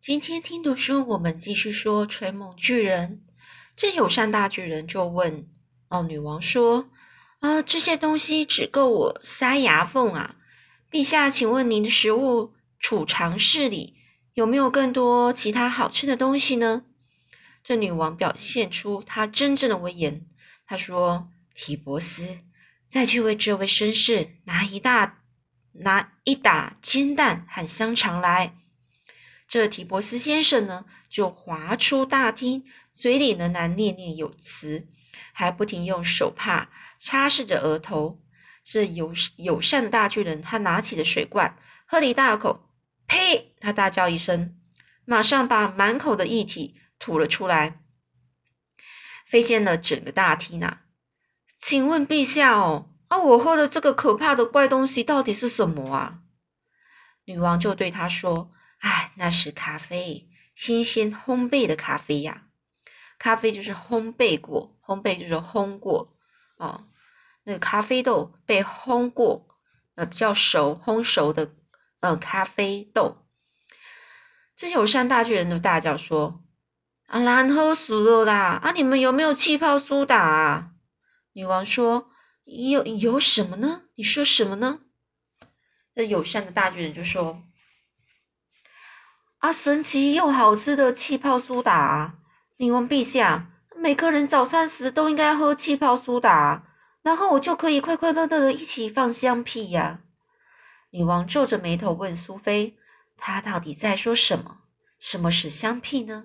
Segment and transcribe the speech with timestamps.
[0.00, 3.20] 今天听读书，我们继续说吹梦巨人。
[3.74, 5.48] 这友善大巨人就问
[5.90, 6.88] ：“哦，女王说，
[7.40, 10.36] 啊，这些东西只够我塞牙缝啊。
[10.88, 13.96] 陛下，请问您的食物储藏室里
[14.34, 16.84] 有没有更多其他好吃的东西呢？”
[17.64, 20.24] 这女王表现出她真正的威严。
[20.64, 22.38] 她说：“提伯斯，
[22.86, 25.24] 再去为这位绅士拿一大
[25.72, 28.54] 拿一打煎蛋和香肠来。”
[29.48, 34.86] 这提伯斯先生呢，就滑出大厅，嘴里呢喃念念有词，
[35.32, 38.20] 还不停用手帕擦拭着额头。
[38.62, 41.56] 这友友善的大巨人，他拿起了水罐，
[41.86, 42.68] 喝了一大口，
[43.06, 43.54] 呸！
[43.58, 44.54] 他大叫一声，
[45.06, 47.80] 马上把满口的液体吐了出来，
[49.26, 50.82] 飞溅了整个大厅啊！
[51.56, 56.18] 请问陛下哦，啊，我喝的这个可怕的怪东西到底是什么啊？
[57.24, 58.52] 女王就对他说。
[58.78, 62.44] 哎，那是咖啡，新鲜烘焙的咖啡呀。
[63.18, 66.16] 咖啡就是烘焙过，烘焙就是烘过
[66.56, 66.88] 哦。
[67.42, 69.48] 那个咖啡豆被烘过，
[69.96, 71.52] 呃，比较熟，烘熟的，
[71.98, 73.26] 呃，咖啡豆。
[74.54, 76.44] 这友善大巨人都大叫说
[77.06, 78.60] ：“啊，难喝死了啦！
[78.62, 80.70] 啊，你们有没有气泡苏打啊？”
[81.34, 82.10] 女王说
[82.46, 83.82] ：“有，有什么呢？
[83.96, 84.80] 你说什么呢？”
[85.94, 87.42] 那友善的大巨人就说。
[89.38, 92.18] 啊，神奇又好吃的气泡苏打！
[92.56, 96.64] 女王陛下，每个人早餐时都应该喝气泡苏打，
[97.02, 100.00] 然后我就可以快快乐乐的一起放香屁呀！
[100.90, 102.76] 女王皱着眉头问苏菲
[103.16, 104.58] ：“她到底在说什么？
[104.98, 106.24] 什么是香屁呢？”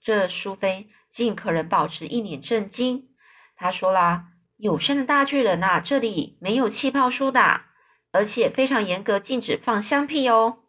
[0.00, 3.08] 这苏菲尽可能保持一脸震惊。
[3.56, 4.26] 她说啦
[4.58, 7.70] ：“友善的大巨人啊，这里没有气泡苏打，
[8.12, 10.60] 而且非常严格禁止放香屁哦。”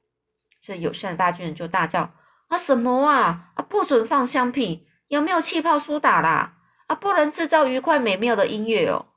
[0.65, 2.13] 这友善的大巨人就大叫
[2.47, 3.51] ：“啊，什么啊？
[3.55, 4.87] 啊，不准放香屁！
[5.09, 6.55] 有没有气泡苏打啦？
[6.87, 9.07] 啊，不能制造愉快美妙的音乐哦！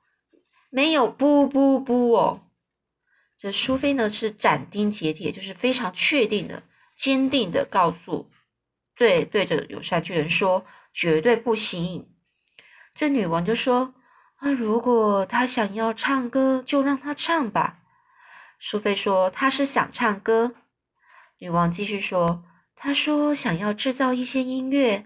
[0.70, 2.41] 没有，不不不哦！”
[3.38, 6.65] 这苏菲呢是斩钉截铁，就是非常确定的、
[6.97, 8.28] 坚定的告诉
[8.97, 12.10] 对对着友善巨人说：“绝对不行！”
[12.93, 13.94] 这女王就说
[14.43, 17.78] ：“啊，如果他想要唱歌，就让他唱吧。”
[18.59, 20.56] 苏菲说：“他是想唱歌。”
[21.38, 25.04] 女王继续说：“她说想要制造一些音乐，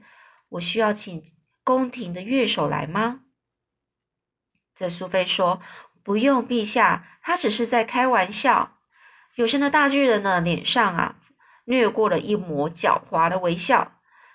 [0.51, 1.25] 我需要请
[1.65, 3.23] 宫廷的乐手来吗？”
[4.77, 5.61] 这苏菲说
[6.05, 8.77] ：“不用，陛下，他只是在开玩笑。”
[9.35, 11.17] 有声的大巨人呢，脸上啊
[11.65, 13.95] 掠过了一抹狡猾的微笑，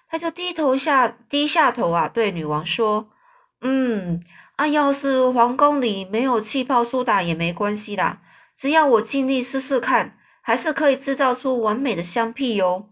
[0.09, 3.09] 他就低头下低下头啊，对女王说
[3.61, 4.22] ：“嗯，
[4.57, 8.19] 啊，要是皇宫里没有气泡苏打也没关系的，
[8.55, 10.17] 只要我尽力试试看。”
[10.47, 12.91] 还是可以制造出完美的香屁哟！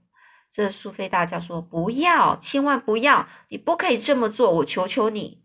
[0.49, 3.27] 这苏菲大叫说：“不要，千万不要！
[3.49, 5.43] 你不可以这么做，我求求你！”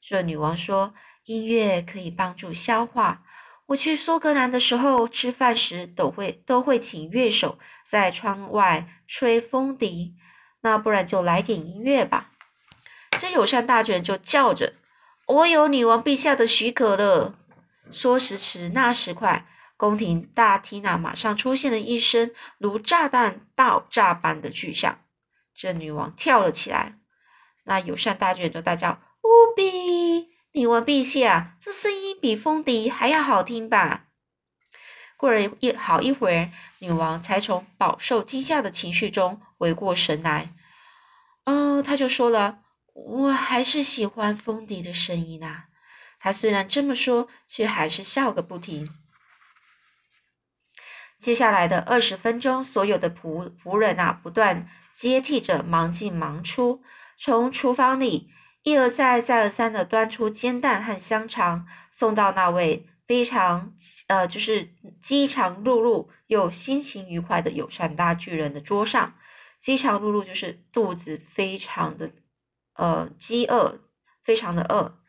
[0.00, 0.94] 这女王说
[1.26, 3.24] ：“音乐可以帮助消化。
[3.66, 10.14] 我去苏格兰的时候，吃饭时都会都会请乐手在窗外吹风笛。
[10.62, 12.30] 那不然就来点音乐吧。”
[13.20, 14.72] 这友善大人就叫着
[15.28, 17.34] ：“我有女王陛下的许可了。”
[17.92, 19.46] 说时迟，那时快。
[19.80, 25.00] 宫廷大厅啊，马上出现了一声如炸弹爆炸般的巨响。
[25.54, 26.98] 这女王跳了起来，
[27.64, 30.28] 那友善大巨人就大叫：“无比！
[30.52, 34.08] 女王陛下，这声音比风笛还要好听吧？”
[35.16, 40.52] 过了一好一会儿，女王才从饱受惊吓的情绪中回过神来。
[41.46, 42.58] 哦，她就说了
[42.92, 45.68] ：“我还是喜欢风笛的声音啊。”
[46.20, 48.90] 她虽然这么说，却还是笑个不停。
[51.20, 56.82] 接下来的二十分钟，所有的仆仆人啊，不断接替着忙进忙出，
[57.18, 58.30] 从厨房里
[58.62, 63.74] 一而再、再而三的端出煎蛋和香肠，送到那位非常
[64.06, 64.70] 呃，就是
[65.02, 69.14] 饥肠辘辘又心情愉快的友善大巨人的桌上。
[69.60, 72.12] 饥肠辘辘就是肚子非常的
[72.76, 73.78] 呃饥饿，
[74.22, 74.99] 非常的饿。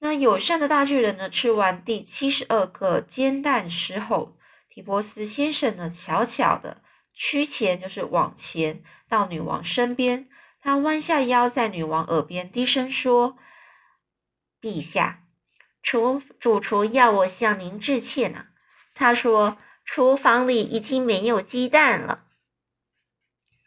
[0.00, 1.28] 那友善的大巨人呢？
[1.28, 10.28] 吃完第七十二个煎蛋时候，提波斯先生呢，悄悄的趋前，就是往前到女王身边。
[10.60, 13.36] 他弯下腰，在女王耳边低声说
[14.62, 15.24] ：“陛下，
[15.82, 18.46] 厨主厨要我向您致歉呢。
[18.94, 22.24] 他说厨房里已经没有鸡蛋了。”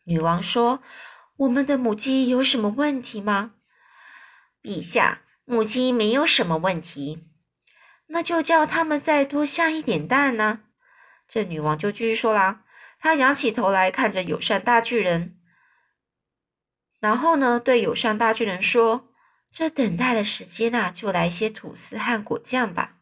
[0.06, 0.82] 女王说
[1.36, 3.56] ：“我们的母鸡有什么问题吗？”
[4.64, 5.24] 陛下。
[5.46, 7.28] 母鸡没有什么问题，
[8.08, 10.62] 那就叫他们再多下一点蛋呢。
[11.28, 12.64] 这女王就继续说啦
[13.00, 15.38] ：“她仰起头来看着友善大巨人，
[17.00, 19.10] 然后呢，对友善大巨人说
[19.52, 22.98] ：“这等待的时间啊，就来些吐司和果酱吧。”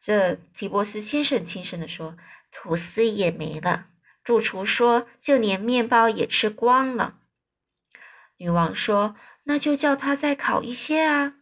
[0.00, 2.16] 这提波斯先生轻声的说
[2.52, 3.86] ：“吐司也没了。”
[4.22, 7.18] 主厨说：“就连面包也吃光了。”
[8.36, 11.36] 女王说：“那就叫他再烤一些啊。”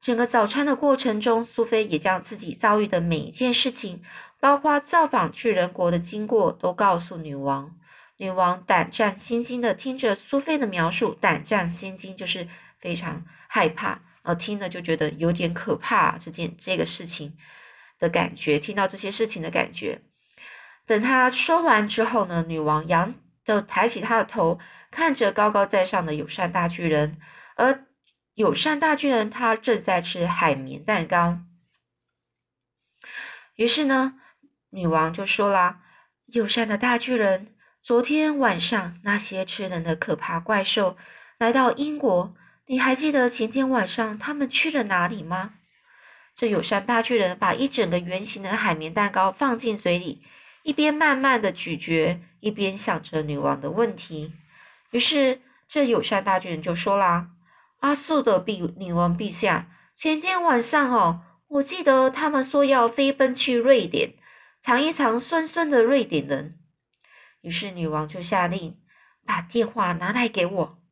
[0.00, 4.02] 整个早餐的过程中，苏菲也将自己遭遇的每一件事情，
[4.40, 7.74] 包括造访巨人国的经过，都告诉女王。
[8.16, 12.48] 女王胆战心惊的听着苏菲的描述，胆战心惊就是
[12.78, 17.36] 非常害怕，呃，听了就觉得有点可怕这件这个事情
[17.98, 20.02] 的感觉，听到这些事情的感觉。
[20.86, 23.14] 等她说完之后呢，女王扬
[23.44, 24.58] 的抬起她的头，
[24.90, 27.18] 看着高高在上的友善大巨人，
[27.56, 27.84] 而
[28.38, 31.40] 友善大巨人他正在吃海绵蛋糕。
[33.56, 34.14] 于是呢，
[34.70, 35.82] 女王就说啦
[36.26, 40.96] ：“友善的大巨人，昨天晚上那些吃人的可怕怪兽
[41.36, 42.32] 来到英国，
[42.66, 45.54] 你还记得前天晚上他们去了哪里吗？”
[46.36, 50.22] 这友善大巨人把一整个圆形的海绵蛋糕放进嘴里。
[50.62, 54.32] 一边慢慢的咀嚼，一边想着女王的问题。
[54.92, 57.30] 于是，这友善大巨人就说啦
[57.78, 64.14] ：“阿素的陛女王陛下，前天晚上哦，我记得他们说要飞奔去瑞典，
[64.60, 66.58] 尝一尝酸酸的瑞典人。”
[67.42, 68.80] 于是，女王就下令
[69.24, 70.82] 把电话拿来给我。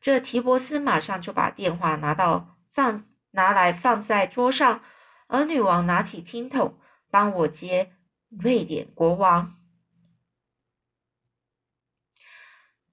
[0.00, 4.82] 这提伯斯马上就把电话拿到放拿来放在桌上，
[5.26, 6.78] 而女王拿起听筒
[7.10, 7.92] 帮我接。
[8.28, 9.58] 瑞典国王。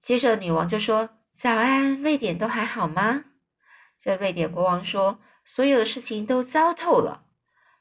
[0.00, 3.26] 接着，女王就说：“早安，瑞典都还好吗？”
[3.96, 7.26] 这瑞典国王说：“所有的事情都糟透了，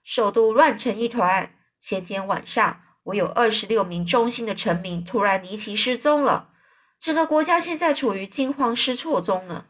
[0.03, 1.55] 首都乱成一团。
[1.79, 6.51] 前天晚上，我有二十六名忠心的臣民突然离奇失踪了，
[6.99, 9.65] 整个国家现在处于惊慌失措中呢。”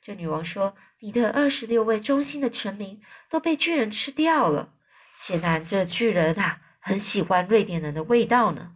[0.00, 4.72] 这女王说：“你的二十六位忠心的臣民都被巨人吃掉了。”
[5.14, 8.72] 显然，这巨人啊，很喜欢瑞典人的味道呢。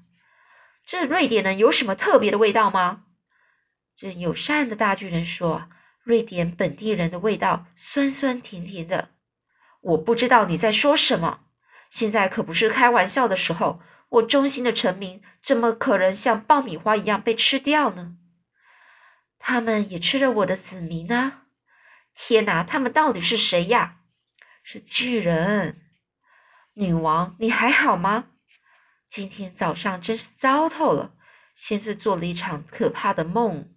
[0.85, 3.05] 这瑞典人有什么特别的味道吗？
[4.00, 5.69] 这友善的大巨人说
[6.05, 9.09] ：“瑞典本地人的味道酸酸甜甜的。”
[9.83, 11.41] 我不知道你在说什么。
[11.91, 13.83] 现在可不是开玩笑的时候。
[14.11, 18.17] 我忠心的臣民怎么可能像爆米花一样被吃掉呢？
[19.39, 21.43] 他们也吃了我的子民啊！
[22.15, 23.99] 天哪，他们到底是谁呀？
[24.62, 25.83] 是巨人。
[26.73, 28.29] 女王，你还好吗？
[29.06, 31.15] 今天早上真是糟透了。
[31.55, 33.75] 先是做了一场可怕的梦，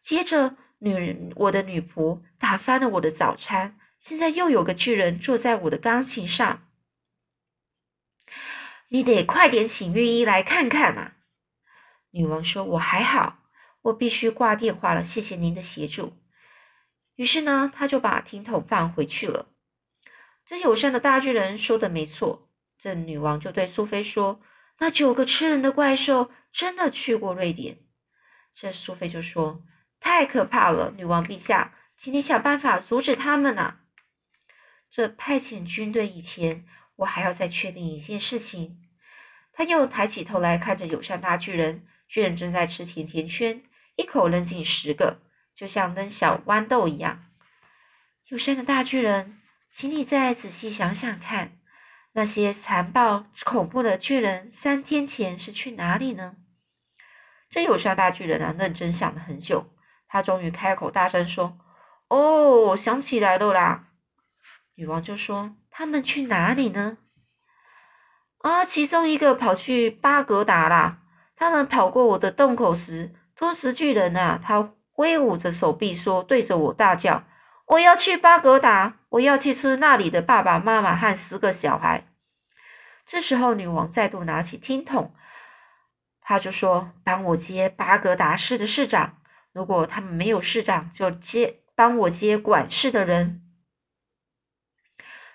[0.00, 6.66] 接着女人，我的女仆打翻了我的早餐，现在又有个巨人坐在我的钢琴上。
[8.88, 11.16] 你得快点请御医来看看啊！
[12.10, 13.44] 女王说：“我还好，
[13.82, 15.04] 我必须挂电话了。
[15.04, 16.16] 谢谢您的协助。”
[17.14, 19.50] 于是呢，他就把听筒放回去了。
[20.44, 24.40] 这友善的大巨人说的没错，这女王就对苏菲说
[24.80, 27.78] ：“那九个吃人的怪兽真的去过瑞典。”
[28.52, 29.62] 这苏菲就说
[30.00, 33.76] ：“太可怕了，女王陛下，请你想办法阻止他们呐！”
[34.90, 36.64] 这派遣军队以前，
[36.96, 38.82] 我还要再确定一件事情。
[39.52, 43.62] 他又抬起头来看着友善大巨人，巨人正在吃甜甜圈，
[43.96, 45.20] 一口扔进十个，
[45.54, 47.26] 就像扔小豌豆一样。
[48.26, 49.36] 友善的大巨人。
[49.72, 51.56] 请你再仔细想想看，
[52.14, 56.34] 那些残暴恐怖的巨人三天前是去哪里呢？
[57.48, 59.72] 这友善大巨人啊，认真想了很久，
[60.12, 61.56] 他终于开口大声说
[62.10, 63.84] ：“哦，我想起来了啦！”
[64.74, 66.98] 女王就说：“他们去哪里呢？”
[68.42, 70.98] 啊，其中一个跑去巴格达啦。
[71.36, 77.22] 他们跑过我的洞口时，吞食巨人啊，他挥舞着手臂说，对着我大叫。
[77.66, 82.08] 我要去巴格达，我要去吃那里的爸爸妈妈和十个小孩。
[83.06, 85.14] 这时候，女王再度拿起听筒，
[86.20, 89.19] 她就说：“帮我接巴格达市的市长。
[89.60, 93.42] 如果他们没有市长，就接帮我接管事的人。”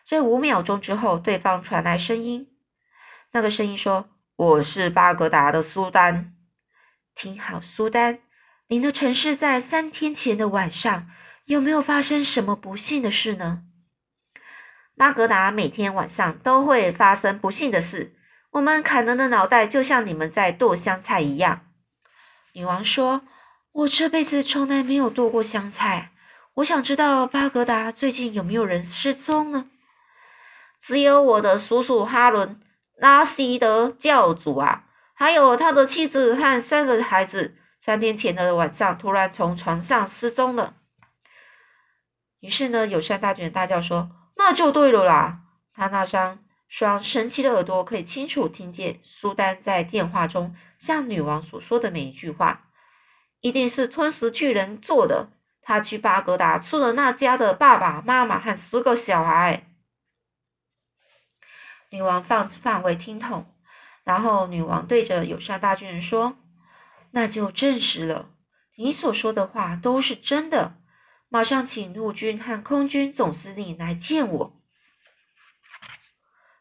[0.03, 2.49] 这五秒钟之后，对方传来声音，
[3.33, 6.33] 那个声音说：“我是巴格达的苏丹，
[7.13, 8.21] 听好，苏丹，
[8.69, 11.07] 您的城市在三天前的晚上。”
[11.45, 13.61] 有没有发生什么不幸的事呢？
[14.97, 18.15] 巴格达每天晚上都会发生不幸的事。
[18.49, 21.67] 我们砍人的脑袋就像你们在剁香菜一样。
[22.53, 23.27] 女王说
[23.75, 26.11] ：“我这辈子从来没有剁过香菜。
[26.55, 29.69] 我想知道巴格达最近有没有人失踪呢？”
[30.79, 32.61] 只有我的叔叔哈伦
[32.95, 40.75] 拉希德教主啊，还有他的妻子和三个孩子，三天前的晚上突然从床上失踪了。
[42.39, 45.41] 于是呢，友善大卷大叫说：“那就对了啦！”
[45.75, 46.39] 他那张
[46.69, 52.64] 双神奇的耳朵可以清楚听见苏丹在电话中向女王所说的每一句话。
[53.41, 55.29] 一定是吞食巨人做的。
[55.61, 59.67] 他去巴格达吃了那家的爸爸妈妈和十个小孩。
[61.89, 63.51] 女王放放回听筒，
[64.03, 66.37] 然后女王对着友善大巨人说
[67.11, 68.29] ：“那就证实了，
[68.75, 70.77] 你所说的话都是真的。
[71.29, 74.61] 马上请陆军和空军总司令来见我。”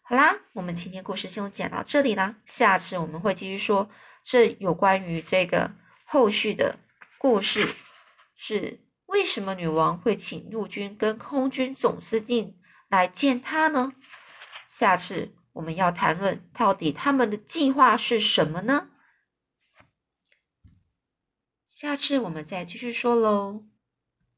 [0.02, 3.90] 好啦，我们今天故事就讲到这里啦，下次我们会继续说
[4.23, 5.73] 这有关于这个
[6.14, 6.78] 后续的
[7.18, 7.75] 故事，
[8.37, 12.56] 是为什么女王会请陆军跟空军总司令
[12.88, 13.94] 来见她呢？
[14.68, 18.90] 下次我们要谈论到底他们的计划是什么呢？
[21.66, 23.64] 下次我们再继续说喽。